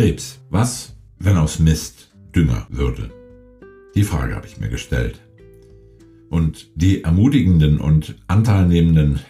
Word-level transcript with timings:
Krebs. 0.00 0.38
Was, 0.48 0.96
wenn 1.18 1.36
aus 1.36 1.58
Mist 1.58 2.10
Dünger 2.34 2.66
würde? 2.70 3.10
Die 3.94 4.02
Frage 4.02 4.34
habe 4.34 4.46
ich 4.46 4.58
mir 4.58 4.70
gestellt. 4.70 5.20
Und 6.30 6.70
die 6.74 7.04
ermutigenden 7.04 7.78
und 7.78 8.14
anteilnehmenden 8.26 9.20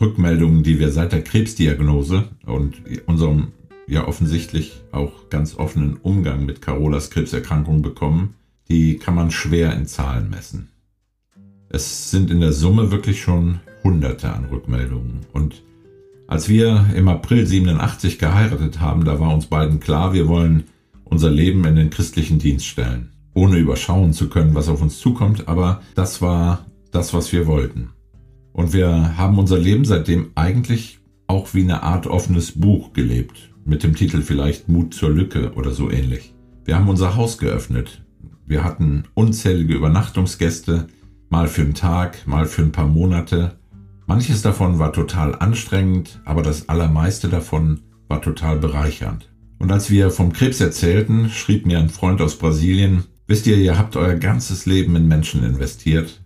Rückmeldungen, 0.00 0.64
die 0.64 0.80
wir 0.80 0.90
seit 0.90 1.12
der 1.12 1.22
Krebsdiagnose 1.22 2.30
und 2.44 2.82
unserem 3.06 3.52
ja 3.86 4.08
offensichtlich 4.08 4.82
auch 4.90 5.30
ganz 5.30 5.56
offenen 5.56 5.98
Umgang 5.98 6.46
mit 6.46 6.60
Carolas 6.60 7.10
Krebserkrankung 7.10 7.82
bekommen, 7.82 8.34
die 8.68 8.96
kann 8.96 9.14
man 9.14 9.30
schwer 9.30 9.72
in 9.72 9.86
Zahlen 9.86 10.30
messen. 10.30 10.70
Es 11.68 12.10
sind 12.10 12.32
in 12.32 12.40
der 12.40 12.52
Summe 12.52 12.90
wirklich 12.90 13.22
schon 13.22 13.60
Hunderte 13.84 14.32
an 14.32 14.46
Rückmeldungen. 14.46 15.20
Und 15.32 15.62
als 16.32 16.48
wir 16.48 16.86
im 16.96 17.08
April 17.08 17.46
87 17.46 18.18
geheiratet 18.18 18.80
haben, 18.80 19.04
da 19.04 19.20
war 19.20 19.32
uns 19.32 19.46
beiden 19.46 19.80
klar, 19.80 20.12
wir 20.12 20.28
wollen 20.28 20.64
unser 21.04 21.30
Leben 21.30 21.64
in 21.64 21.76
den 21.76 21.90
christlichen 21.90 22.38
Dienst 22.38 22.66
stellen 22.66 23.12
ohne 23.34 23.58
überschauen 23.58 24.12
zu 24.12 24.28
können, 24.28 24.54
was 24.54 24.68
auf 24.68 24.82
uns 24.82 24.98
zukommt, 24.98 25.48
aber 25.48 25.82
das 25.94 26.20
war 26.20 26.66
das, 26.90 27.14
was 27.14 27.32
wir 27.32 27.46
wollten. 27.46 27.90
Und 28.52 28.72
wir 28.72 29.16
haben 29.16 29.38
unser 29.38 29.58
Leben 29.58 29.84
seitdem 29.84 30.30
eigentlich 30.34 30.98
auch 31.26 31.54
wie 31.54 31.62
eine 31.62 31.82
Art 31.82 32.06
offenes 32.06 32.52
Buch 32.52 32.92
gelebt, 32.92 33.50
mit 33.64 33.82
dem 33.82 33.94
Titel 33.94 34.20
vielleicht 34.20 34.68
Mut 34.68 34.92
zur 34.92 35.10
Lücke 35.10 35.54
oder 35.54 35.70
so 35.70 35.90
ähnlich. 35.90 36.34
Wir 36.64 36.76
haben 36.76 36.88
unser 36.88 37.16
Haus 37.16 37.38
geöffnet. 37.38 38.02
Wir 38.44 38.64
hatten 38.64 39.04
unzählige 39.14 39.74
Übernachtungsgäste, 39.74 40.88
mal 41.30 41.48
für 41.48 41.62
einen 41.62 41.74
Tag, 41.74 42.26
mal 42.26 42.44
für 42.44 42.62
ein 42.62 42.72
paar 42.72 42.88
Monate. 42.88 43.56
Manches 44.06 44.42
davon 44.42 44.78
war 44.78 44.92
total 44.92 45.34
anstrengend, 45.36 46.20
aber 46.24 46.42
das 46.42 46.68
allermeiste 46.68 47.28
davon 47.28 47.80
war 48.08 48.20
total 48.20 48.58
bereichernd. 48.58 49.30
Und 49.58 49.70
als 49.70 49.90
wir 49.90 50.10
vom 50.10 50.32
Krebs 50.32 50.60
erzählten, 50.60 51.30
schrieb 51.30 51.66
mir 51.66 51.78
ein 51.78 51.88
Freund 51.88 52.20
aus 52.20 52.36
Brasilien, 52.36 53.04
Wisst 53.28 53.46
ihr, 53.46 53.56
ihr 53.56 53.78
habt 53.78 53.96
euer 53.96 54.16
ganzes 54.16 54.66
Leben 54.66 54.96
in 54.96 55.06
Menschen 55.06 55.44
investiert 55.44 56.22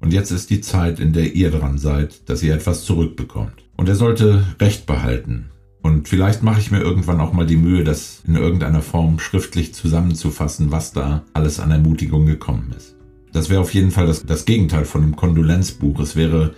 und 0.00 0.12
jetzt 0.12 0.30
ist 0.30 0.50
die 0.50 0.62
Zeit, 0.62 0.98
in 0.98 1.12
der 1.12 1.34
ihr 1.34 1.50
dran 1.50 1.78
seid, 1.78 2.28
dass 2.28 2.42
ihr 2.42 2.54
etwas 2.54 2.84
zurückbekommt. 2.84 3.64
Und 3.76 3.88
er 3.88 3.94
sollte 3.94 4.44
Recht 4.58 4.86
behalten. 4.86 5.50
Und 5.82 6.08
vielleicht 6.08 6.42
mache 6.42 6.60
ich 6.60 6.70
mir 6.70 6.80
irgendwann 6.80 7.20
auch 7.20 7.32
mal 7.32 7.46
die 7.46 7.56
Mühe, 7.56 7.84
das 7.84 8.22
in 8.26 8.36
irgendeiner 8.36 8.82
Form 8.82 9.18
schriftlich 9.18 9.74
zusammenzufassen, 9.74 10.70
was 10.70 10.92
da 10.92 11.24
alles 11.34 11.60
an 11.60 11.70
Ermutigung 11.70 12.26
gekommen 12.26 12.74
ist. 12.76 12.96
Das 13.32 13.48
wäre 13.48 13.60
auf 13.60 13.72
jeden 13.74 13.90
Fall 13.90 14.06
das, 14.06 14.24
das 14.24 14.44
Gegenteil 14.44 14.84
von 14.84 15.02
einem 15.02 15.16
Kondolenzbuch. 15.16 16.00
Es 16.00 16.16
wäre 16.16 16.54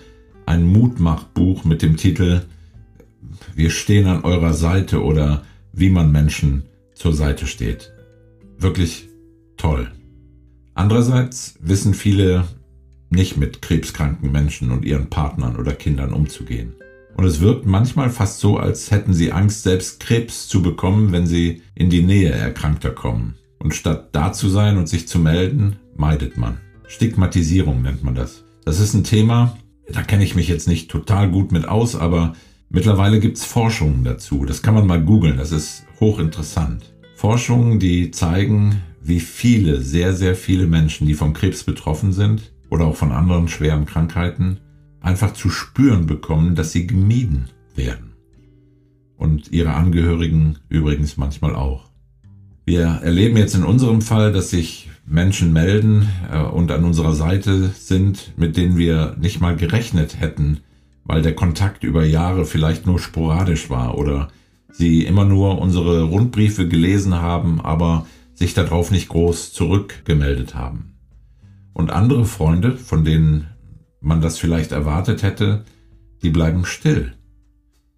ein 0.47 0.67
Mutmachbuch 0.67 1.65
mit 1.65 1.83
dem 1.83 1.97
Titel 1.97 2.43
Wir 3.55 3.71
stehen 3.71 4.07
an 4.07 4.25
eurer 4.25 4.53
Seite 4.53 5.03
oder 5.03 5.43
wie 5.73 5.91
man 5.91 6.13
Menschen 6.13 6.65
zur 6.95 7.15
Seite 7.15 7.47
steht. 7.47 7.93
Wirklich 8.59 9.09
toll. 9.57 9.91
Andererseits 10.75 11.55
wissen 11.61 11.95
viele 11.95 12.45
nicht 13.11 13.37
mit 13.37 13.61
krebskranken 13.61 14.33
Menschen 14.33 14.71
und 14.71 14.85
ihren 14.85 15.11
Partnern 15.11 15.57
oder 15.57 15.73
Kindern 15.73 16.13
umzugehen. 16.13 16.75
Und 17.17 17.27
es 17.27 17.41
wirkt 17.41 17.67
manchmal 17.67 18.11
fast 18.11 18.41
so, 18.41 18.57
als 18.57 18.91
hätten 18.91 19.13
sie 19.13 19.33
Angst, 19.33 19.63
selbst 19.63 20.01
Krebs 20.01 20.49
zu 20.49 20.63
bekommen, 20.63 21.13
wenn 21.13 21.27
sie 21.27 21.63
in 21.75 21.91
die 21.91 22.03
Nähe 22.03 22.31
Erkrankter 22.31 22.91
kommen. 22.91 23.35
Und 23.59 23.75
statt 23.75 24.09
da 24.13 24.33
zu 24.33 24.49
sein 24.49 24.79
und 24.79 24.89
sich 24.89 25.07
zu 25.07 25.19
melden, 25.19 25.77
meidet 25.95 26.37
man. 26.37 26.59
Stigmatisierung 26.89 27.83
nennt 27.83 28.03
man 28.03 28.15
das. 28.15 28.45
Das 28.65 28.81
ist 28.81 28.95
ein 28.95 29.05
Thema, 29.05 29.59
da 29.91 30.03
kenne 30.03 30.25
ich 30.25 30.35
mich 30.35 30.49
jetzt 30.49 30.69
nicht 30.69 30.91
total 30.91 31.31
gut 31.31 31.53
mit 31.53 31.67
aus, 31.67 31.97
aber 31.97 32.35
mittlerweile 32.69 33.21
gibt 33.21 33.39
es 33.39 33.45
Forschungen 33.45 34.05
dazu. 34.05 34.45
Das 34.45 34.63
kann 34.63 34.75
man 34.75 34.87
mal 34.87 35.03
googeln, 35.03 35.37
das 35.37 35.53
ist 35.53 35.85
hochinteressant. 36.01 36.95
Forschungen, 37.17 37.79
die 37.79 38.11
zeigen, 38.11 38.83
wie 39.01 39.21
viele, 39.21 39.81
sehr, 39.81 40.15
sehr 40.15 40.35
viele 40.35 40.67
Menschen, 40.67 41.07
die 41.07 41.15
vom 41.15 41.33
Krebs 41.33 41.65
betroffen 41.65 42.13
sind 42.13 42.53
oder 42.71 42.87
auch 42.87 42.97
von 42.97 43.13
anderen 43.13 43.49
schweren 43.49 43.87
Krankheiten, 43.87 44.59
einfach 45.01 45.33
zu 45.33 45.51
spüren 45.51 46.07
bekommen, 46.07 46.55
dass 46.55 46.73
sie 46.73 46.87
gemieden 46.87 47.51
werden. 47.75 48.13
Und 49.17 49.53
ihre 49.53 49.75
Angehörigen 49.75 50.59
übrigens 50.69 51.17
manchmal 51.17 51.55
auch. 51.55 51.91
Wir 52.65 53.01
erleben 53.03 53.37
jetzt 53.37 53.55
in 53.55 53.65
unserem 53.65 54.03
Fall, 54.03 54.33
dass 54.33 54.51
sich 54.51 54.89
Menschen 55.13 55.53
melden 55.53 56.09
äh, 56.33 56.39
und 56.39 56.71
an 56.71 56.85
unserer 56.85 57.15
Seite 57.15 57.69
sind, 57.69 58.33
mit 58.37 58.57
denen 58.57 58.77
wir 58.77 59.15
nicht 59.21 59.41
mal 59.41 59.57
gerechnet 59.57 60.19
hätten, 60.19 60.61
weil 61.05 61.23
der 61.23 61.35
Kontakt 61.35 61.85
über 61.85 62.05
Jahre 62.05 62.45
vielleicht 62.47 62.87
nur 62.87 62.99
sporadisch 62.99 63.69
war 63.71 63.99
oder 63.99 64.29
sie 64.73 65.05
immer 65.05 65.25
nur 65.25 65.61
unsere 65.61 66.05
Rundbriefe 66.05 66.67
gelesen 66.67 67.15
haben, 67.17 67.61
aber 67.61 68.07
sich 68.35 68.55
darauf 68.55 68.91
nicht 68.91 69.09
groß 69.09 69.53
zurückgemeldet 69.53 70.55
haben. 70.55 70.95
Und 71.75 71.91
andere 71.91 72.25
Freunde, 72.25 72.77
von 72.77 73.05
denen 73.05 73.49
man 74.01 74.21
das 74.21 74.39
vielleicht 74.39 74.73
erwartet 74.73 75.23
hätte, 75.23 75.65
die 76.23 76.31
bleiben 76.31 76.65
still. 76.65 77.13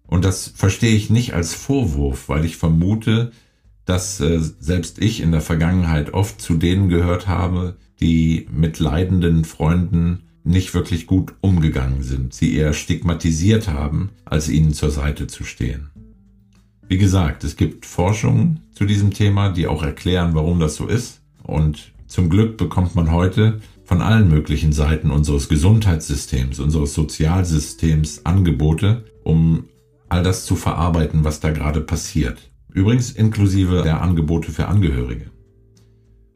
Und 0.07 0.25
das 0.25 0.51
verstehe 0.53 0.95
ich 0.95 1.09
nicht 1.09 1.33
als 1.33 1.53
Vorwurf, 1.53 2.29
weil 2.29 2.45
ich 2.45 2.57
vermute, 2.57 3.31
dass 3.85 4.19
äh, 4.19 4.39
selbst 4.59 4.99
ich 4.99 5.21
in 5.21 5.31
der 5.31 5.41
Vergangenheit 5.41 6.13
oft 6.13 6.41
zu 6.41 6.55
denen 6.55 6.89
gehört 6.89 7.27
habe, 7.27 7.77
die 7.99 8.47
mit 8.51 8.79
leidenden 8.79 9.45
Freunden 9.45 10.23
nicht 10.43 10.73
wirklich 10.73 11.07
gut 11.07 11.33
umgegangen 11.41 12.03
sind, 12.03 12.33
sie 12.33 12.55
eher 12.55 12.73
stigmatisiert 12.73 13.67
haben, 13.67 14.11
als 14.25 14.47
ihnen 14.47 14.73
zur 14.73 14.91
Seite 14.91 15.27
zu 15.27 15.43
stehen. 15.43 15.89
Wie 16.87 16.99
gesagt, 16.99 17.43
es 17.43 17.55
gibt 17.55 17.85
Forschungen 17.85 18.59
zu 18.73 18.85
diesem 18.85 19.11
Thema, 19.11 19.49
die 19.49 19.65
auch 19.65 19.81
erklären, 19.81 20.35
warum 20.35 20.59
das 20.59 20.75
so 20.75 20.87
ist. 20.87 21.21
Und 21.41 21.93
zum 22.07 22.29
Glück 22.29 22.57
bekommt 22.57 22.93
man 22.93 23.11
heute 23.11 23.59
von 23.85 24.01
allen 24.01 24.29
möglichen 24.29 24.71
Seiten 24.71 25.09
unseres 25.09 25.49
Gesundheitssystems, 25.49 26.59
unseres 26.59 26.93
Sozialsystems 26.93 28.25
Angebote, 28.25 29.05
um 29.23 29.65
all 30.09 30.21
das 30.21 30.45
zu 30.45 30.55
verarbeiten, 30.55 31.23
was 31.23 31.39
da 31.39 31.51
gerade 31.51 31.81
passiert. 31.81 32.37
Übrigens 32.75 33.11
inklusive 33.11 33.83
der 33.83 34.01
Angebote 34.01 34.51
für 34.51 34.67
Angehörige. 34.67 35.31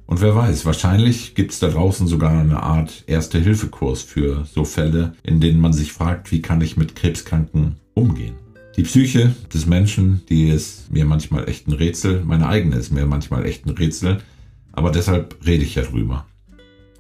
Und 0.06 0.22
wer 0.22 0.38
weiß, 0.38 0.66
wahrscheinlich 0.66 1.36
gibt 1.36 1.52
es 1.52 1.60
da 1.60 1.68
draußen 1.68 2.08
sogar 2.08 2.32
eine 2.32 2.64
Art 2.64 3.04
Erste-Hilfe-Kurs 3.08 4.04
für 4.04 4.46
so 4.46 4.64
Fälle, 4.64 5.16
in 5.22 5.42
denen 5.42 5.60
man 5.60 5.74
sich 5.74 5.92
fragt, 5.92 6.32
wie 6.32 6.42
kann 6.42 6.62
ich 6.62 6.78
mit 6.78 6.96
Krebskranken 6.96 7.76
umgehen. 7.94 8.36
Die 8.78 8.84
Psyche 8.84 9.36
des 9.54 9.66
Menschen, 9.66 10.22
die 10.30 10.48
ist 10.48 10.90
mir 10.90 11.04
manchmal 11.04 11.50
echt 11.50 11.68
ein 11.68 11.74
Rätsel. 11.74 12.24
Meine 12.24 12.48
eigene 12.48 12.78
ist 12.78 12.92
mir 12.92 13.06
manchmal 13.06 13.46
echt 13.46 13.66
ein 13.66 13.72
Rätsel. 13.72 14.20
Aber 14.72 14.92
deshalb 14.92 15.46
rede 15.46 15.66
ich 15.66 15.76
ja 15.76 15.84
drüber. 15.84 16.26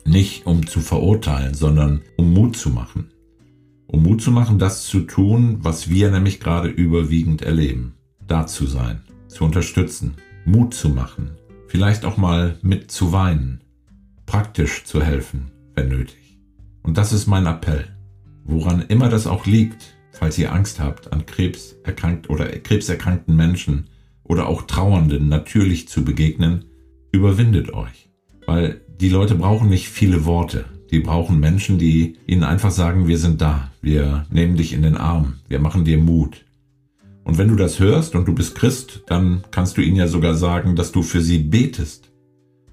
Nicht 0.03 0.45
um 0.45 0.67
zu 0.67 0.81
verurteilen, 0.81 1.53
sondern 1.53 2.01
um 2.17 2.33
Mut 2.33 2.57
zu 2.57 2.71
machen. 2.71 3.11
Um 3.87 4.03
Mut 4.03 4.21
zu 4.21 4.31
machen, 4.31 4.59
das 4.59 4.83
zu 4.83 4.99
tun, 4.99 5.59
was 5.61 5.89
wir 5.89 6.11
nämlich 6.11 6.41
gerade 6.41 6.67
überwiegend 6.67 7.41
erleben. 7.41 7.93
Da 8.27 8.45
zu 8.45 8.67
sein, 8.67 9.01
zu 9.29 9.45
unterstützen, 9.45 10.15
Mut 10.43 10.73
zu 10.73 10.89
machen, 10.89 11.31
vielleicht 11.67 12.03
auch 12.03 12.17
mal 12.17 12.57
mit 12.61 12.91
zu 12.91 13.13
weinen, 13.13 13.61
praktisch 14.25 14.83
zu 14.83 15.01
helfen, 15.01 15.51
wenn 15.75 15.87
nötig. 15.87 16.37
Und 16.83 16.97
das 16.97 17.13
ist 17.13 17.27
mein 17.27 17.45
Appell. 17.45 17.87
Woran 18.43 18.81
immer 18.81 19.09
das 19.09 19.27
auch 19.27 19.45
liegt, 19.45 19.95
falls 20.11 20.37
ihr 20.37 20.51
Angst 20.51 20.79
habt, 20.79 21.13
an 21.13 21.25
Krebs 21.25 21.75
erkrankt 21.83 22.29
oder 22.29 22.47
krebserkrankten 22.47 23.35
Menschen 23.35 23.89
oder 24.23 24.47
auch 24.47 24.63
Trauernden 24.63 25.29
natürlich 25.29 25.87
zu 25.87 26.03
begegnen, 26.03 26.65
überwindet 27.11 27.73
euch. 27.73 28.09
Weil 28.45 28.81
die 28.99 29.09
Leute 29.09 29.35
brauchen 29.35 29.69
nicht 29.69 29.89
viele 29.89 30.25
Worte. 30.25 30.65
Die 30.91 30.99
brauchen 30.99 31.39
Menschen, 31.39 31.77
die 31.77 32.17
ihnen 32.25 32.43
einfach 32.43 32.71
sagen, 32.71 33.07
wir 33.07 33.19
sind 33.19 33.41
da, 33.41 33.71
wir 33.81 34.25
nehmen 34.31 34.57
dich 34.57 34.73
in 34.73 34.81
den 34.81 34.97
Arm, 34.97 35.35
wir 35.47 35.59
machen 35.59 35.85
dir 35.85 35.99
Mut. 35.99 36.43
Und 37.29 37.37
wenn 37.37 37.47
du 37.47 37.55
das 37.55 37.79
hörst 37.79 38.15
und 38.15 38.27
du 38.27 38.33
bist 38.33 38.55
Christ, 38.55 39.03
dann 39.05 39.43
kannst 39.51 39.77
du 39.77 39.81
ihnen 39.81 39.97
ja 39.97 40.07
sogar 40.07 40.33
sagen, 40.33 40.75
dass 40.75 40.91
du 40.91 41.03
für 41.03 41.21
sie 41.21 41.37
betest. 41.37 42.09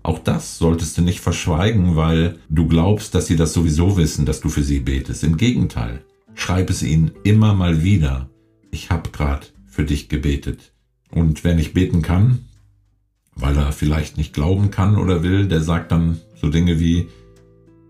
Auch 0.02 0.18
das 0.18 0.56
solltest 0.56 0.96
du 0.96 1.02
nicht 1.02 1.20
verschweigen, 1.20 1.94
weil 1.94 2.38
du 2.48 2.66
glaubst, 2.66 3.14
dass 3.14 3.26
sie 3.26 3.36
das 3.36 3.52
sowieso 3.52 3.98
wissen, 3.98 4.24
dass 4.24 4.40
du 4.40 4.48
für 4.48 4.62
sie 4.62 4.80
betest. 4.80 5.22
Im 5.24 5.36
Gegenteil, 5.36 6.02
Schreib 6.36 6.70
es 6.70 6.82
ihnen 6.82 7.10
immer 7.24 7.54
mal 7.54 7.82
wieder. 7.82 8.30
Ich 8.70 8.90
hab 8.90 9.12
grad 9.12 9.52
für 9.66 9.84
dich 9.84 10.08
gebetet. 10.08 10.72
Und 11.10 11.44
wer 11.44 11.54
nicht 11.54 11.74
beten 11.74 12.02
kann, 12.02 12.46
weil 13.34 13.56
er 13.56 13.72
vielleicht 13.72 14.16
nicht 14.16 14.32
glauben 14.32 14.70
kann 14.70 14.96
oder 14.96 15.22
will, 15.22 15.48
der 15.48 15.62
sagt 15.62 15.92
dann 15.92 16.20
so 16.40 16.48
Dinge 16.48 16.78
wie, 16.80 17.08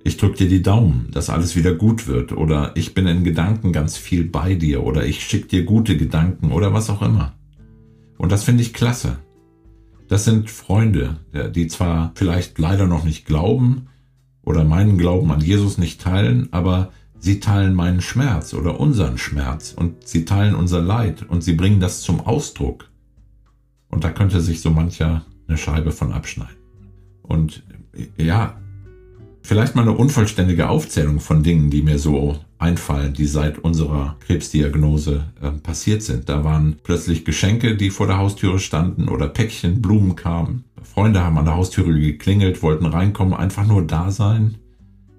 ich 0.07 0.17
drück 0.17 0.37
dir 0.37 0.49
die 0.49 0.63
Daumen, 0.63 1.09
dass 1.13 1.31
alles 1.31 1.57
wieder 1.57 1.75
gut 1.75 2.07
wird 2.07 2.33
oder 2.33 2.73
ich 2.77 2.95
bin 2.95 3.07
in 3.07 3.25
Gedanken 3.25 3.73
ganz 3.73 3.97
viel 3.97 4.25
bei 4.25 4.55
dir 4.55 4.85
oder 4.85 5.05
ich 5.05 5.25
schick 5.25 5.49
dir 5.49 5.65
gute 5.65 5.97
Gedanken 5.97 6.53
oder 6.53 6.73
was 6.73 6.91
auch 6.91 7.03
immer. 7.03 7.35
Und 8.17 8.31
das 8.31 8.45
finde 8.45 8.63
ich 8.63 8.73
klasse. 8.73 9.19
Das 10.09 10.25
sind 10.25 10.49
Freunde, 10.49 11.19
die 11.55 11.67
zwar 11.67 12.13
vielleicht 12.15 12.59
leider 12.59 12.87
noch 12.87 13.03
nicht 13.03 13.27
glauben 13.27 13.89
oder 14.43 14.63
meinen 14.63 14.97
Glauben 14.97 15.33
an 15.33 15.41
Jesus 15.41 15.77
nicht 15.77 16.01
teilen, 16.01 16.49
aber 16.53 16.93
Sie 17.19 17.41
teilen 17.41 17.75
meinen 17.75 18.03
Schmerz 18.03 18.55
oder 18.55 18.79
unseren 18.79 19.19
Schmerz 19.19 19.73
und 19.73 20.07
sie 20.07 20.25
teilen 20.25 20.55
unser 20.55 20.81
Leid 20.81 21.25
und 21.29 21.43
sie 21.43 21.55
bringen 21.55 21.81
das 21.81 22.03
zum 22.03 22.21
Ausdruck. 22.21 22.89
Und 23.89 24.05
da 24.05 24.11
könnte 24.11 24.41
sich 24.41 24.61
so 24.61 24.71
mancher 24.71 25.25
eine 25.49 25.57
Scheibe 25.57 25.91
von 25.91 26.13
abschneiden. 26.13 26.57
Und 27.23 27.65
ja, 28.17 28.57
vielleicht 29.47 29.77
mal 29.77 29.83
eine 29.83 29.93
unvollständige 29.93 30.69
Aufzählung 30.69 31.21
von 31.21 31.45
Dingen, 31.45 31.71
die 31.71 31.83
mir 31.83 31.99
so 31.99 32.37
einfallen, 32.59 33.13
die 33.13 33.27
seit 33.27 33.59
unserer 33.59 34.17
Krebsdiagnose 34.21 35.25
äh, 35.41 35.51
passiert 35.51 36.03
sind. 36.03 36.29
Da 36.29 36.43
waren 36.43 36.77
plötzlich 36.83 37.25
Geschenke, 37.25 37.77
die 37.77 37.91
vor 37.91 38.09
der 38.09 38.19
Haustüre 38.19 38.59
standen 38.59 39.09
oder 39.09 39.29
Päckchen, 39.29 39.81
Blumen 39.81 40.17
kamen. 40.17 40.65
Freunde 40.83 41.23
haben 41.23 41.39
an 41.39 41.45
der 41.45 41.55
Haustüre 41.55 41.99
geklingelt, 41.99 42.63
wollten 42.63 42.87
reinkommen, 42.87 43.35
einfach 43.35 43.67
nur 43.67 43.87
da 43.87 44.11
sein. 44.11 44.57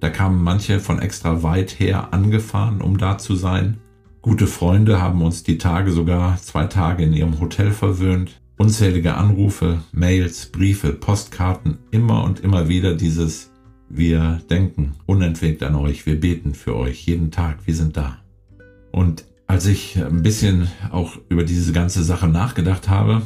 Da 0.01 0.09
kamen 0.09 0.43
manche 0.43 0.79
von 0.79 0.99
extra 0.99 1.41
weit 1.41 1.79
her 1.79 2.13
angefahren, 2.13 2.81
um 2.81 2.97
da 2.97 3.17
zu 3.17 3.35
sein. 3.35 3.77
Gute 4.21 4.47
Freunde 4.47 5.01
haben 5.01 5.21
uns 5.21 5.43
die 5.43 5.57
Tage 5.57 5.91
sogar 5.91 6.37
zwei 6.41 6.65
Tage 6.65 7.03
in 7.03 7.13
ihrem 7.13 7.39
Hotel 7.39 7.71
verwöhnt. 7.71 8.41
Unzählige 8.57 9.15
Anrufe, 9.15 9.79
Mails, 9.93 10.47
Briefe, 10.47 10.91
Postkarten, 10.91 11.77
immer 11.91 12.23
und 12.23 12.41
immer 12.41 12.67
wieder 12.67 12.95
dieses 12.95 13.51
Wir 13.89 14.41
denken 14.49 14.93
unentwegt 15.05 15.63
an 15.63 15.75
euch, 15.75 16.05
wir 16.05 16.19
beten 16.19 16.53
für 16.53 16.75
euch 16.75 17.05
jeden 17.05 17.31
Tag, 17.31 17.59
wir 17.65 17.75
sind 17.75 17.97
da. 17.97 18.17
Und 18.91 19.25
als 19.47 19.65
ich 19.65 19.97
ein 19.97 20.23
bisschen 20.23 20.67
auch 20.91 21.17
über 21.29 21.43
diese 21.43 21.71
ganze 21.71 22.03
Sache 22.03 22.27
nachgedacht 22.27 22.89
habe, 22.89 23.21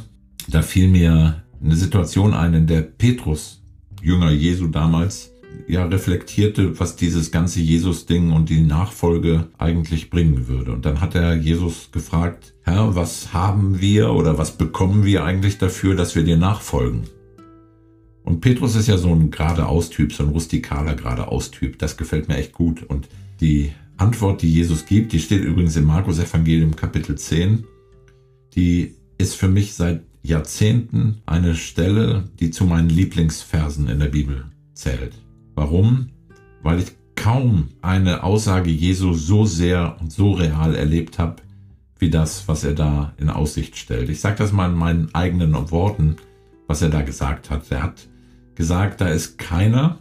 da 0.48 0.62
fiel 0.62 0.88
mir 0.88 1.44
eine 1.64 1.76
Situation 1.76 2.34
ein, 2.34 2.54
in 2.54 2.68
der 2.68 2.82
Petrus, 2.82 3.64
Jünger 4.02 4.32
Jesu 4.32 4.68
damals, 4.68 5.32
ja 5.68 5.86
reflektierte, 5.86 6.80
was 6.80 6.96
dieses 6.96 7.32
ganze 7.32 7.60
Jesus-Ding 7.60 8.32
und 8.32 8.50
die 8.50 8.62
Nachfolge 8.62 9.48
eigentlich 9.58 10.10
bringen 10.10 10.48
würde. 10.48 10.72
Und 10.72 10.86
dann 10.86 11.02
hat 11.02 11.16
er 11.16 11.36
Jesus 11.36 11.90
gefragt, 11.92 12.54
Herr, 12.64 12.96
was 12.96 13.34
haben 13.34 13.82
wir 13.82 14.12
oder 14.12 14.38
was 14.38 14.58
bekommen 14.58 15.06
wir 15.06 15.24
eigentlich 15.24 15.58
dafür, 15.58 15.96
dass 15.96 16.16
wir 16.16 16.24
dir 16.24 16.38
nachfolgen? 16.38 17.04
Und 18.24 18.42
Petrus 18.42 18.76
ist 18.76 18.88
ja 18.88 18.98
so 18.98 19.14
ein 19.14 19.32
geradeaus-Typ, 19.32 20.14
so 20.14 20.24
ein 20.24 20.30
rustikaler 20.30 20.96
geradeaus-Typ. 20.96 21.80
Das 21.80 21.98
gefällt 21.98 22.28
mir 22.28 22.38
echt 22.38 22.54
gut. 22.54 22.84
Und 22.84 23.08
die 23.40 23.72
Antwort, 23.98 24.42
die 24.42 24.52
Jesus 24.52 24.86
gibt, 24.86 25.14
die 25.14 25.20
steht 25.20 25.44
übrigens 25.44 25.76
im 25.76 25.86
Markus 25.86 26.20
Evangelium 26.20 26.76
Kapitel 26.76 27.18
10. 27.18 27.64
Die 28.56 28.96
ist 29.18 29.36
für 29.36 29.48
mich 29.48 29.74
seit 29.74 30.04
Jahrzehnten 30.24 31.22
eine 31.26 31.56
Stelle, 31.56 32.30
die 32.40 32.52
zu 32.52 32.66
meinen 32.66 32.90
Lieblingsversen 32.90 33.88
in 33.90 34.00
der 34.00 34.08
Bibel 34.08 34.46
zählt. 34.74 35.14
Warum? 35.56 36.10
Weil 36.62 36.80
ich 36.80 36.92
kaum 37.16 37.70
eine 37.82 38.24
Aussage 38.24 38.70
Jesu 38.70 39.14
so 39.14 39.46
sehr 39.46 39.98
und 40.00 40.12
so 40.12 40.32
real 40.32 40.76
erlebt 40.76 41.20
habe, 41.20 41.38
wie 42.00 42.10
das, 42.10 42.48
was 42.48 42.64
er 42.64 42.74
da 42.74 43.14
in 43.18 43.30
Aussicht 43.30 43.78
stellt. 43.78 44.10
Ich 44.10 44.22
sage 44.22 44.38
das 44.38 44.52
mal 44.52 44.70
in 44.72 44.76
meinen 44.76 45.14
eigenen 45.14 45.54
Worten, 45.72 46.16
was 46.72 46.82
er 46.82 46.90
da 46.90 47.02
gesagt 47.02 47.50
hat. 47.50 47.70
Er 47.70 47.84
hat 47.84 48.08
gesagt, 48.56 49.02
da 49.02 49.10
ist 49.10 49.38
keiner, 49.38 49.98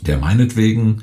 der 0.00 0.16
meinetwegen 0.16 1.02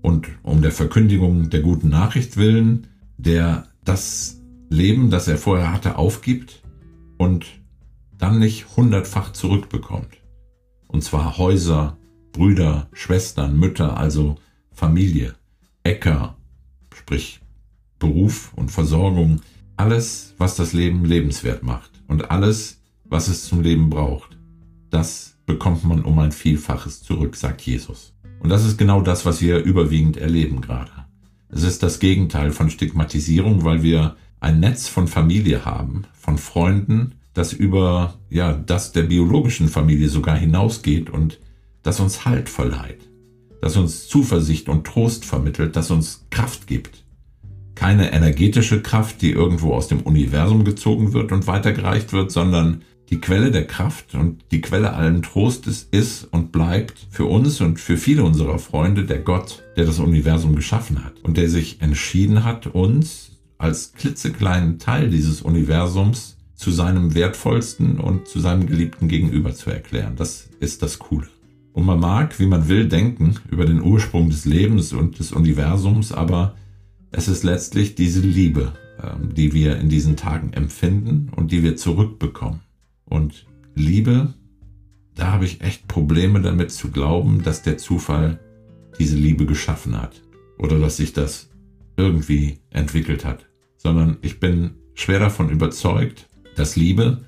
und 0.00 0.28
um 0.44 0.62
der 0.62 0.70
Verkündigung 0.70 1.50
der 1.50 1.60
guten 1.60 1.88
Nachricht 1.88 2.36
willen, 2.36 2.86
der 3.16 3.66
das 3.84 4.40
Leben, 4.68 5.10
das 5.10 5.26
er 5.26 5.38
vorher 5.38 5.72
hatte, 5.72 5.96
aufgibt 5.96 6.62
und 7.18 7.46
dann 8.16 8.38
nicht 8.38 8.76
hundertfach 8.76 9.32
zurückbekommt. 9.32 10.18
Und 10.86 11.02
zwar 11.02 11.36
Häuser, 11.36 11.96
Brüder, 12.30 12.86
Schwestern, 12.92 13.58
Mütter, 13.58 13.96
also 13.96 14.36
Familie, 14.70 15.34
Äcker, 15.82 16.36
sprich 16.94 17.40
Beruf 17.98 18.52
und 18.54 18.70
Versorgung, 18.70 19.40
alles, 19.76 20.34
was 20.38 20.54
das 20.54 20.72
Leben 20.74 21.04
lebenswert 21.04 21.64
macht 21.64 21.90
und 22.06 22.30
alles, 22.30 22.81
was 23.12 23.28
es 23.28 23.44
zum 23.44 23.60
Leben 23.60 23.90
braucht, 23.90 24.38
das 24.88 25.36
bekommt 25.44 25.84
man 25.84 26.02
um 26.02 26.18
ein 26.18 26.32
Vielfaches 26.32 27.02
zurück, 27.02 27.36
sagt 27.36 27.60
Jesus. 27.60 28.14
Und 28.40 28.48
das 28.48 28.64
ist 28.64 28.78
genau 28.78 29.02
das, 29.02 29.26
was 29.26 29.42
wir 29.42 29.58
überwiegend 29.58 30.16
erleben 30.16 30.62
gerade. 30.62 30.90
Es 31.50 31.62
ist 31.62 31.82
das 31.82 31.98
Gegenteil 31.98 32.52
von 32.52 32.70
Stigmatisierung, 32.70 33.64
weil 33.64 33.82
wir 33.82 34.16
ein 34.40 34.60
Netz 34.60 34.88
von 34.88 35.08
Familie 35.08 35.66
haben, 35.66 36.04
von 36.14 36.38
Freunden, 36.38 37.16
das 37.34 37.52
über 37.52 38.14
ja, 38.30 38.54
das 38.54 38.92
der 38.92 39.02
biologischen 39.02 39.68
Familie 39.68 40.08
sogar 40.08 40.36
hinausgeht 40.36 41.10
und 41.10 41.38
das 41.82 42.00
uns 42.00 42.24
Halt 42.24 42.48
verleiht, 42.48 43.10
das 43.60 43.76
uns 43.76 44.08
Zuversicht 44.08 44.70
und 44.70 44.86
Trost 44.86 45.26
vermittelt, 45.26 45.76
das 45.76 45.90
uns 45.90 46.26
Kraft 46.30 46.66
gibt. 46.66 47.04
Keine 47.74 48.12
energetische 48.12 48.80
Kraft, 48.80 49.20
die 49.20 49.32
irgendwo 49.32 49.74
aus 49.74 49.88
dem 49.88 50.00
Universum 50.00 50.64
gezogen 50.64 51.12
wird 51.12 51.30
und 51.30 51.46
weitergereicht 51.46 52.14
wird, 52.14 52.32
sondern 52.32 52.82
die 53.12 53.20
Quelle 53.20 53.50
der 53.50 53.66
Kraft 53.66 54.14
und 54.14 54.42
die 54.52 54.62
Quelle 54.62 54.94
allen 54.94 55.20
Trostes 55.20 55.86
ist 55.90 56.24
und 56.30 56.50
bleibt 56.50 57.06
für 57.10 57.26
uns 57.26 57.60
und 57.60 57.78
für 57.78 57.98
viele 57.98 58.24
unserer 58.24 58.58
Freunde 58.58 59.04
der 59.04 59.18
Gott, 59.18 59.62
der 59.76 59.84
das 59.84 59.98
Universum 59.98 60.56
geschaffen 60.56 61.04
hat 61.04 61.20
und 61.22 61.36
der 61.36 61.50
sich 61.50 61.82
entschieden 61.82 62.42
hat, 62.42 62.68
uns 62.68 63.32
als 63.58 63.92
klitzekleinen 63.92 64.78
Teil 64.78 65.10
dieses 65.10 65.42
Universums 65.42 66.38
zu 66.54 66.70
seinem 66.70 67.14
wertvollsten 67.14 68.00
und 68.00 68.28
zu 68.28 68.40
seinem 68.40 68.66
geliebten 68.66 69.08
Gegenüber 69.08 69.54
zu 69.54 69.68
erklären. 69.68 70.16
Das 70.16 70.48
ist 70.60 70.80
das 70.80 70.98
Coole. 70.98 71.28
Und 71.74 71.84
man 71.84 72.00
mag, 72.00 72.40
wie 72.40 72.46
man 72.46 72.68
will, 72.68 72.88
denken 72.88 73.34
über 73.50 73.66
den 73.66 73.82
Ursprung 73.82 74.30
des 74.30 74.46
Lebens 74.46 74.94
und 74.94 75.18
des 75.18 75.32
Universums, 75.32 76.12
aber 76.12 76.54
es 77.10 77.28
ist 77.28 77.44
letztlich 77.44 77.94
diese 77.94 78.20
Liebe, 78.20 78.72
ähm, 79.02 79.34
die 79.34 79.52
wir 79.52 79.76
in 79.76 79.90
diesen 79.90 80.16
Tagen 80.16 80.54
empfinden 80.54 81.30
und 81.36 81.52
die 81.52 81.62
wir 81.62 81.76
zurückbekommen. 81.76 82.60
Und 83.12 83.44
Liebe, 83.74 84.32
da 85.14 85.32
habe 85.32 85.44
ich 85.44 85.60
echt 85.60 85.86
Probleme 85.86 86.40
damit 86.40 86.70
zu 86.70 86.90
glauben, 86.90 87.42
dass 87.42 87.60
der 87.60 87.76
Zufall 87.76 88.40
diese 88.98 89.16
Liebe 89.16 89.44
geschaffen 89.44 90.00
hat 90.00 90.22
oder 90.58 90.78
dass 90.78 90.96
sich 90.96 91.12
das 91.12 91.50
irgendwie 91.98 92.60
entwickelt 92.70 93.26
hat, 93.26 93.44
sondern 93.76 94.16
ich 94.22 94.40
bin 94.40 94.76
schwer 94.94 95.18
davon 95.18 95.50
überzeugt, 95.50 96.26
dass 96.56 96.76
Liebe 96.76 97.22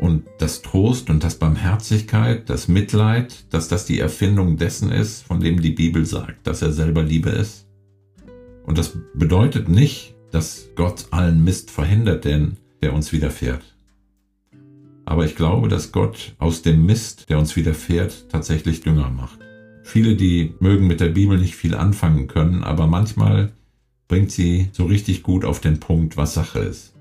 und 0.00 0.24
das 0.38 0.60
Trost 0.60 1.08
und 1.08 1.22
das 1.22 1.36
Barmherzigkeit, 1.36 2.50
das 2.50 2.66
Mitleid, 2.66 3.44
dass 3.54 3.68
das 3.68 3.86
die 3.86 4.00
Erfindung 4.00 4.56
dessen 4.56 4.90
ist, 4.90 5.22
von 5.22 5.38
dem 5.38 5.62
die 5.62 5.70
Bibel 5.70 6.04
sagt, 6.04 6.48
dass 6.48 6.62
er 6.62 6.72
selber 6.72 7.04
Liebe 7.04 7.30
ist. 7.30 7.68
Und 8.64 8.76
das 8.76 8.98
bedeutet 9.14 9.68
nicht, 9.68 10.16
dass 10.32 10.70
Gott 10.74 11.06
allen 11.12 11.44
Mist 11.44 11.70
verhindert, 11.70 12.24
denn 12.24 12.56
der 12.82 12.92
uns 12.92 13.12
widerfährt. 13.12 13.77
Aber 15.08 15.24
ich 15.24 15.36
glaube, 15.36 15.68
dass 15.68 15.90
Gott 15.90 16.34
aus 16.38 16.60
dem 16.60 16.84
Mist, 16.84 17.30
der 17.30 17.38
uns 17.38 17.56
widerfährt, 17.56 18.28
tatsächlich 18.28 18.82
Dünger 18.82 19.08
macht. 19.08 19.38
Viele, 19.82 20.16
die 20.16 20.52
mögen 20.60 20.86
mit 20.86 21.00
der 21.00 21.08
Bibel 21.08 21.38
nicht 21.38 21.56
viel 21.56 21.74
anfangen 21.74 22.26
können, 22.26 22.62
aber 22.62 22.86
manchmal 22.86 23.52
bringt 24.06 24.30
sie 24.30 24.68
so 24.72 24.84
richtig 24.84 25.22
gut 25.22 25.46
auf 25.46 25.60
den 25.60 25.80
Punkt, 25.80 26.18
was 26.18 26.34
Sache 26.34 26.58
ist. 26.58 26.92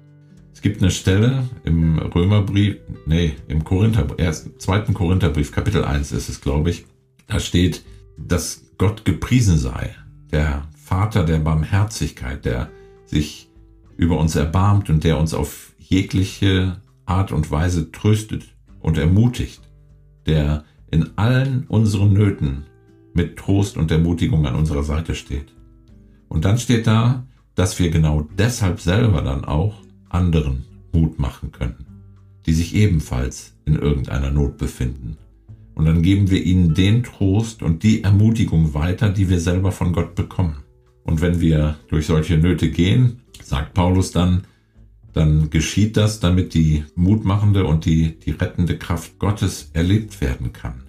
Es 0.54 0.62
gibt 0.62 0.82
eine 0.82 0.90
Stelle 0.90 1.50
im 1.66 2.00
Römerbrief, 2.00 2.78
nee, 3.06 3.34
im 3.50 3.66
Korinther, 3.66 4.08
erst, 4.16 4.62
zweiten 4.62 4.94
Korintherbrief, 4.94 5.52
Kapitel 5.52 5.84
1 5.84 6.14
ist 6.14 6.30
es, 6.30 6.40
glaube 6.40 6.70
ich. 6.70 6.86
Da 7.28 7.42
steht, 7.42 7.84
dass 8.18 8.64
Gott 8.78 9.04
gepriesen 9.04 9.58
sei, 9.58 9.94
der 10.32 10.66
Vater 10.82 11.26
der 11.26 11.40
Barmherzigkeit, 11.40 12.46
der 12.46 12.70
sich 13.06 13.50
über 13.98 14.18
uns 14.18 14.38
erbarmt 14.38 14.90
und 14.90 15.04
der 15.04 15.20
uns 15.20 15.34
auf 15.34 15.74
jegliche 15.78 16.78
Art 17.08 17.32
und 17.32 17.50
Weise 17.50 17.92
tröstet 17.92 18.56
und 18.80 18.98
ermutigt, 18.98 19.62
der 20.26 20.64
in 20.92 21.18
allen 21.18 21.66
unseren 21.68 22.14
Nöten 22.14 22.66
mit 23.14 23.38
Trost 23.38 23.78
und 23.78 23.90
Ermutigung 23.92 24.46
an 24.46 24.56
unserer 24.56 24.84
Seite 24.84 25.16
steht. 25.16 25.54
Und 26.30 26.46
dann 26.46 26.58
steht 26.58 26.86
da, 26.86 27.26
dass 27.56 27.80
wir 27.80 27.90
genau 27.90 28.28
deshalb 28.38 28.80
selber 28.80 29.22
dann 29.22 29.44
auch 29.44 29.82
anderen 30.10 30.66
Mut 30.94 31.18
machen 31.20 31.52
können, 31.52 31.86
die 32.46 32.54
sich 32.54 32.76
ebenfalls 32.76 33.56
in 33.66 33.76
irgendeiner 33.76 34.30
Not 34.30 34.58
befinden. 34.58 35.18
Und 35.74 35.86
dann 35.86 36.02
geben 36.02 36.30
wir 36.30 36.44
ihnen 36.44 36.74
den 36.74 37.04
Trost 37.04 37.62
und 37.62 37.84
die 37.84 38.04
Ermutigung 38.04 38.74
weiter, 38.74 39.10
die 39.10 39.30
wir 39.30 39.40
selber 39.40 39.72
von 39.72 39.94
Gott 39.94 40.16
bekommen. 40.16 40.64
Und 41.04 41.22
wenn 41.22 41.40
wir 41.40 41.78
durch 41.88 42.08
solche 42.08 42.38
Nöte 42.38 42.70
gehen, 42.70 43.22
sagt 43.44 43.74
Paulus 43.74 44.12
dann, 44.12 44.44
dann 45.18 45.50
geschieht 45.50 45.98
das, 45.98 46.20
damit 46.20 46.54
die 46.54 46.86
mutmachende 46.96 47.66
und 47.66 47.86
die, 47.86 48.20
die 48.20 48.32
rettende 48.32 48.78
Kraft 48.78 49.18
Gottes 49.18 49.72
erlebt 49.74 50.22
werden 50.22 50.54
kann. 50.54 50.84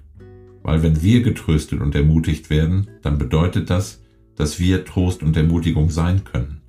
Weil 0.63 0.83
wenn 0.83 1.03
wir 1.03 1.23
getröstet 1.23 1.81
und 1.81 1.95
ermutigt 1.95 2.51
werden, 2.51 2.89
dann 3.01 3.17
bedeutet 3.17 3.71
das, 3.71 4.03
dass 4.37 4.59
wir 4.59 4.85
Trost 4.85 5.23
und 5.23 5.37
Ermutigung 5.37 5.91
sein 5.91 6.25
können 6.25 6.61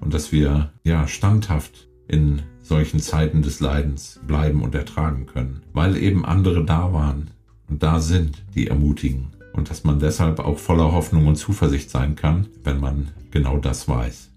und 0.00 0.14
dass 0.14 0.32
wir 0.32 0.72
ja 0.82 1.06
standhaft 1.06 1.88
in 2.08 2.42
solchen 2.62 3.00
Zeiten 3.00 3.42
des 3.42 3.60
Leidens 3.60 4.20
bleiben 4.26 4.62
und 4.62 4.74
ertragen 4.74 5.26
können, 5.26 5.62
weil 5.74 5.96
eben 5.96 6.24
andere 6.24 6.64
da 6.64 6.92
waren 6.92 7.30
und 7.68 7.82
da 7.82 8.00
sind, 8.00 8.44
die 8.54 8.68
ermutigen 8.68 9.28
und 9.52 9.68
dass 9.68 9.84
man 9.84 9.98
deshalb 9.98 10.38
auch 10.40 10.58
voller 10.58 10.92
Hoffnung 10.92 11.26
und 11.26 11.36
Zuversicht 11.36 11.90
sein 11.90 12.16
kann, 12.16 12.48
wenn 12.64 12.80
man 12.80 13.08
genau 13.30 13.58
das 13.58 13.88
weiß. 13.88 14.30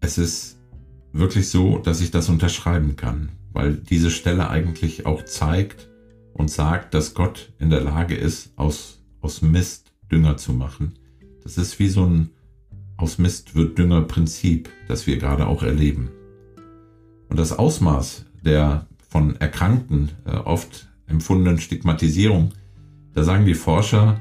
Es 0.00 0.16
ist 0.16 0.59
wirklich 1.12 1.48
so, 1.48 1.78
dass 1.78 2.00
ich 2.00 2.10
das 2.10 2.28
unterschreiben 2.28 2.96
kann. 2.96 3.30
weil 3.52 3.74
diese 3.74 4.10
Stelle 4.10 4.48
eigentlich 4.48 5.06
auch 5.06 5.24
zeigt 5.24 5.88
und 6.34 6.50
sagt, 6.50 6.94
dass 6.94 7.14
Gott 7.14 7.52
in 7.58 7.68
der 7.70 7.80
Lage 7.80 8.14
ist, 8.14 8.52
aus, 8.56 9.00
aus 9.20 9.42
Mist 9.42 9.92
Dünger 10.10 10.36
zu 10.36 10.52
machen. 10.52 10.94
Das 11.42 11.58
ist 11.58 11.78
wie 11.78 11.88
so 11.88 12.04
ein 12.04 12.30
aus 12.96 13.18
Mist 13.18 13.54
wird 13.54 13.78
Dünger 13.78 14.02
Prinzip, 14.02 14.68
das 14.86 15.06
wir 15.06 15.16
gerade 15.16 15.46
auch 15.46 15.62
erleben. 15.62 16.10
Und 17.28 17.38
das 17.38 17.52
Ausmaß 17.52 18.26
der 18.44 18.86
von 19.08 19.36
Erkrankten 19.36 20.10
äh, 20.26 20.36
oft 20.36 20.88
empfundenen 21.06 21.58
Stigmatisierung, 21.58 22.52
da 23.14 23.24
sagen 23.24 23.46
die 23.46 23.54
Forscher, 23.54 24.20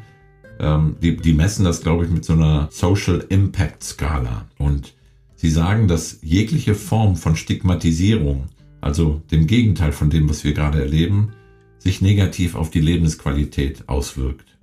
ähm, 0.60 0.96
die, 1.01 1.17
die 1.17 1.34
messen 1.34 1.65
das, 1.65 1.81
glaube 1.81 2.05
ich, 2.05 2.12
mit 2.12 2.25
so 2.25 2.34
einer 2.34 2.69
Social 2.72 3.25
Impact 3.29 3.84
Skala. 3.84 4.46
Und 4.58 4.93
sie 5.39 5.50
sagen, 5.50 5.88
dass 5.88 6.19
jegliche 6.22 6.75
Form 6.75 7.15
von 7.15 7.38
Stigmatisierung, 7.38 8.48
also 8.81 9.22
dem 9.31 9.48
Gegenteil 9.48 9.93
von 9.93 10.10
dem, 10.10 10.29
was 10.29 10.43
wir 10.43 10.53
gerade 10.53 10.81
erleben, 10.81 11.31
sich 11.77 12.01
negativ 12.01 12.55
auf 12.55 12.69
die 12.69 12.81
Lebensqualität 12.81 13.88
auswirkt. 13.88 14.58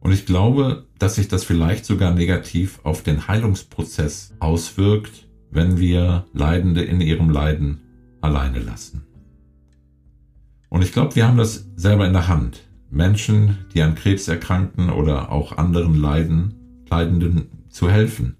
Und 0.00 0.10
ich 0.10 0.26
glaube, 0.26 0.86
dass 0.98 1.14
sich 1.14 1.28
das 1.28 1.44
vielleicht 1.44 1.84
sogar 1.84 2.12
negativ 2.12 2.80
auf 2.82 3.04
den 3.04 3.28
Heilungsprozess 3.28 4.34
auswirkt, 4.40 5.28
wenn 5.52 5.78
wir 5.78 6.26
Leidende 6.32 6.82
in 6.82 7.00
ihrem 7.00 7.30
Leiden 7.30 7.78
alleine 8.20 8.58
lassen. 8.58 9.06
Und 10.68 10.82
ich 10.82 10.92
glaube, 10.92 11.14
wir 11.14 11.28
haben 11.28 11.38
das 11.38 11.68
selber 11.76 12.08
in 12.08 12.12
der 12.12 12.26
Hand. 12.26 12.64
Menschen, 12.90 13.58
die 13.72 13.82
an 13.82 13.94
Krebs 13.94 14.26
erkrankten 14.26 14.90
oder 14.90 15.30
auch 15.30 15.56
anderen 15.56 15.94
Leiden, 15.94 16.54
Leidenden 16.90 17.46
zu 17.68 17.88
helfen, 17.88 18.36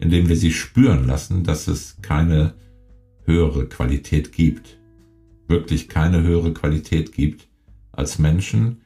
indem 0.00 0.28
wir 0.28 0.36
sie 0.36 0.52
spüren 0.52 1.06
lassen, 1.06 1.44
dass 1.44 1.68
es 1.68 1.96
keine 2.02 2.54
höhere 3.24 3.66
Qualität 3.66 4.32
gibt, 4.32 4.78
wirklich 5.46 5.88
keine 5.88 6.22
höhere 6.22 6.52
Qualität 6.52 7.12
gibt 7.12 7.48
als 7.92 8.18
Menschen, 8.18 8.82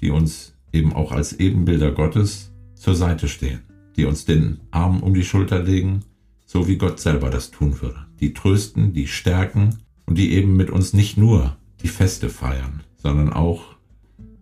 die 0.00 0.10
uns 0.10 0.54
eben 0.72 0.92
auch 0.92 1.12
als 1.12 1.32
Ebenbilder 1.32 1.92
Gottes 1.92 2.52
zur 2.74 2.94
Seite 2.94 3.28
stehen, 3.28 3.60
die 3.96 4.04
uns 4.04 4.24
den 4.24 4.60
Arm 4.70 5.02
um 5.02 5.14
die 5.14 5.24
Schulter 5.24 5.62
legen, 5.62 6.04
so 6.44 6.68
wie 6.68 6.76
Gott 6.76 7.00
selber 7.00 7.30
das 7.30 7.50
tun 7.50 7.80
würde, 7.80 8.06
die 8.20 8.32
trösten, 8.32 8.92
die 8.92 9.06
stärken 9.06 9.78
und 10.06 10.18
die 10.18 10.32
eben 10.32 10.56
mit 10.56 10.70
uns 10.70 10.92
nicht 10.92 11.16
nur 11.18 11.56
die 11.82 11.88
Feste 11.88 12.28
feiern, 12.30 12.82
sondern 12.96 13.32
auch 13.32 13.76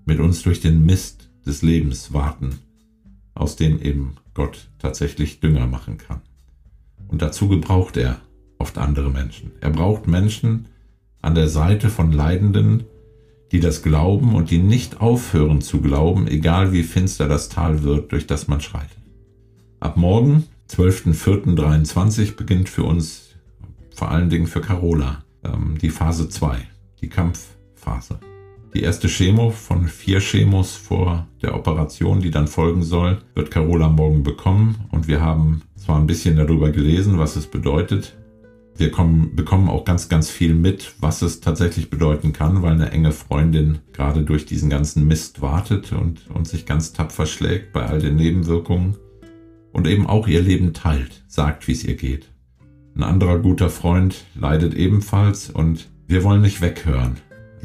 mit 0.05 0.21
uns 0.21 0.43
durch 0.43 0.61
den 0.61 0.85
Mist 0.87 1.31
des 1.45 1.63
Lebens 1.63 2.13
warten, 2.13 2.59
aus 3.37 3.57
dem 3.57 3.81
eben 3.81 4.17
Gott 4.35 4.69
tatsächlich 4.79 5.41
Dünger 5.41 5.67
machen 5.67 5.99
kann. 5.99 6.23
Und 7.09 7.23
dazu 7.23 7.49
gebraucht 7.49 7.97
er 7.97 8.21
oft 8.59 8.79
andere 8.79 9.11
Menschen. 9.11 9.53
Er 9.61 9.71
braucht 9.71 10.09
Menschen 10.09 10.67
an 11.23 11.35
der 11.35 11.49
Seite 11.49 11.89
von 11.89 12.13
Leidenden, 12.13 12.85
die 13.53 13.61
das 13.61 13.83
glauben 13.83 14.35
und 14.35 14.51
die 14.51 14.59
nicht 14.59 15.01
aufhören 15.01 15.61
zu 15.61 15.81
glauben, 15.81 16.27
egal 16.27 16.73
wie 16.73 16.83
finster 16.83 17.29
das 17.29 17.49
Tal 17.49 17.83
wird, 17.83 18.11
durch 18.13 18.27
das 18.27 18.49
man 18.49 18.61
schreitet. 18.61 18.99
Ab 19.79 19.97
morgen, 19.97 20.45
12.04.23, 20.71 22.35
beginnt 22.35 22.69
für 22.69 22.85
uns, 22.85 23.35
vor 23.95 24.11
allen 24.11 24.31
Dingen 24.31 24.47
für 24.47 24.61
Carola, 24.61 25.23
ähm, 25.45 25.77
die 25.81 25.91
Phase 25.91 26.29
2, 26.29 26.59
die 27.01 27.09
Kampfphase. 27.09 28.19
Die 28.77 28.83
erste 28.83 29.09
Chemo 29.09 29.49
von 29.49 29.89
vier 29.89 30.19
Chemos 30.19 30.77
vor 30.77 31.27
der 31.41 31.55
Operation, 31.55 32.21
die 32.21 32.31
dann 32.31 32.47
folgen 32.47 32.83
soll, 32.83 33.23
wird 33.35 33.51
Carola 33.51 33.89
morgen 33.89 34.23
bekommen 34.23 34.85
und 34.91 35.09
wir 35.09 35.23
haben 35.23 35.63
zwar 35.77 35.99
ein 35.99 36.07
bisschen 36.07 36.37
darüber 36.37 36.71
gelesen, 36.71 37.19
was 37.19 37.37
es 37.37 37.47
bedeutet, 37.47 38.19
wir 38.77 38.91
kommen, 38.91 39.35
bekommen 39.35 39.71
auch 39.71 39.87
ganz, 39.87 40.11
ganz 40.11 40.29
viel 40.29 40.53
mit, 40.53 40.93
was 41.01 41.23
es 41.23 41.41
tatsächlich 41.41 41.89
bedeuten 41.89 42.35
kann, 42.35 42.61
weil 42.61 42.73
eine 42.73 42.91
enge 42.91 43.13
Freundin 43.13 43.79
gerade 43.95 44.25
durch 44.25 44.45
diesen 44.45 44.69
ganzen 44.69 45.07
Mist 45.09 45.41
wartet 45.41 45.93
und, 45.93 46.29
und 46.29 46.47
sich 46.47 46.67
ganz 46.67 46.93
tapfer 46.93 47.25
schlägt 47.25 47.73
bei 47.73 47.87
all 47.87 48.01
den 48.01 48.17
Nebenwirkungen 48.17 48.97
und 49.73 49.87
eben 49.87 50.07
auch 50.07 50.29
ihr 50.29 50.43
Leben 50.43 50.75
teilt, 50.75 51.25
sagt, 51.29 51.67
wie 51.67 51.73
es 51.73 51.83
ihr 51.83 51.97
geht. 51.97 52.31
Ein 52.95 53.05
anderer 53.05 53.39
guter 53.39 53.71
Freund 53.71 54.27
leidet 54.35 54.75
ebenfalls 54.75 55.49
und 55.49 55.89
wir 56.07 56.25
wollen 56.25 56.43
nicht 56.43 56.61
weghören. 56.61 57.17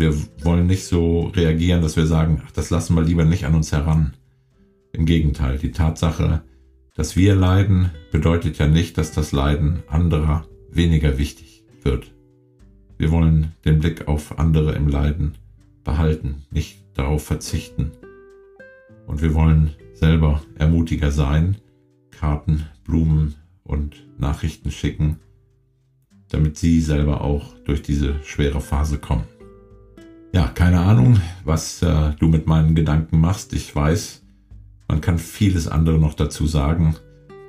Wir 0.01 0.15
wollen 0.43 0.65
nicht 0.65 0.85
so 0.85 1.27
reagieren, 1.27 1.83
dass 1.83 1.95
wir 1.95 2.07
sagen, 2.07 2.41
ach, 2.43 2.49
das 2.49 2.71
lassen 2.71 2.95
wir 2.95 3.03
lieber 3.03 3.23
nicht 3.23 3.45
an 3.45 3.53
uns 3.53 3.71
heran. 3.71 4.15
Im 4.93 5.05
Gegenteil, 5.05 5.59
die 5.59 5.69
Tatsache, 5.69 6.41
dass 6.95 7.15
wir 7.15 7.35
leiden, 7.35 7.91
bedeutet 8.11 8.57
ja 8.57 8.65
nicht, 8.65 8.97
dass 8.97 9.11
das 9.11 9.31
Leiden 9.31 9.83
anderer 9.87 10.47
weniger 10.71 11.19
wichtig 11.19 11.63
wird. 11.83 12.11
Wir 12.97 13.11
wollen 13.11 13.51
den 13.63 13.77
Blick 13.77 14.07
auf 14.07 14.39
andere 14.39 14.73
im 14.73 14.87
Leiden 14.87 15.35
behalten, 15.83 16.45
nicht 16.49 16.79
darauf 16.95 17.23
verzichten. 17.23 17.91
Und 19.05 19.21
wir 19.21 19.35
wollen 19.35 19.69
selber 19.93 20.41
Ermutiger 20.55 21.11
sein, 21.11 21.57
Karten, 22.09 22.65
Blumen 22.85 23.35
und 23.63 24.07
Nachrichten 24.17 24.71
schicken, 24.71 25.19
damit 26.29 26.57
sie 26.57 26.81
selber 26.81 27.21
auch 27.21 27.53
durch 27.65 27.83
diese 27.83 28.15
schwere 28.23 28.61
Phase 28.61 28.97
kommen. 28.97 29.25
Ja, 30.33 30.47
keine 30.47 30.79
Ahnung, 30.79 31.19
was 31.43 31.81
äh, 31.81 32.11
du 32.19 32.27
mit 32.27 32.47
meinen 32.47 32.73
Gedanken 32.73 33.19
machst. 33.19 33.53
Ich 33.53 33.75
weiß, 33.75 34.23
man 34.87 35.01
kann 35.01 35.17
vieles 35.17 35.67
andere 35.67 35.99
noch 35.99 36.13
dazu 36.13 36.47
sagen. 36.47 36.95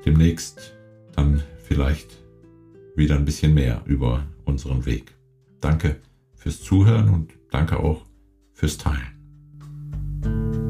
Demnächst 0.04 0.74
dann 1.14 1.42
vielleicht 1.64 2.22
wieder 2.96 3.14
ein 3.14 3.24
bisschen 3.24 3.54
mehr 3.54 3.82
über 3.84 4.24
unseren 4.44 4.84
Weg. 4.84 5.14
Danke 5.60 6.00
fürs 6.34 6.60
Zuhören 6.60 7.08
und 7.08 7.32
danke 7.50 7.78
auch 7.78 8.04
fürs 8.52 8.78
Teilen. 8.78 10.61